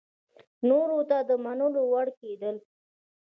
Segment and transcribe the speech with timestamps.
[0.69, 2.55] نورو ته د منلو وړ کېدل